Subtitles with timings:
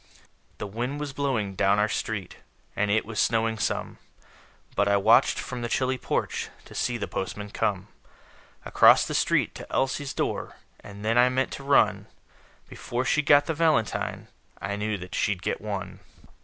[0.57, 2.37] The wind was blowing down our street,
[2.75, 3.99] And it was snowing some;
[4.75, 7.87] But I watched from the chilly porch To see the postman come.
[8.65, 12.07] Across the street to Elsie's door; And then I meant to run
[12.67, 14.27] Before she got the valentine
[14.59, 15.99] I knew that she'd get one.